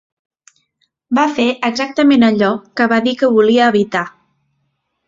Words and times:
Va 1.19 1.25
fer 1.39 1.45
exactament 1.69 2.27
allò 2.31 2.51
que 2.81 2.89
va 2.95 3.01
dir 3.11 3.17
que 3.23 3.31
volia 3.39 3.71
evitar. 3.77 4.07